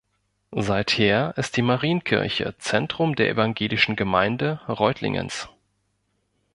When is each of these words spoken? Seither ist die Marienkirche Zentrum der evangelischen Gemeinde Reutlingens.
Seither 0.49 1.37
ist 1.37 1.57
die 1.57 1.61
Marienkirche 1.61 2.55
Zentrum 2.57 3.13
der 3.15 3.29
evangelischen 3.29 3.95
Gemeinde 3.95 4.59
Reutlingens. 4.67 5.47